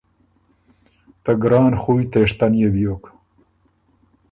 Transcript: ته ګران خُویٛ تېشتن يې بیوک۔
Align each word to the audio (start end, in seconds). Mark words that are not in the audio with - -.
ته 1.23 1.31
ګران 1.41 1.73
خُویٛ 1.81 2.05
تېشتن 2.11 2.53
يې 2.61 2.69
بیوک۔ 2.73 3.03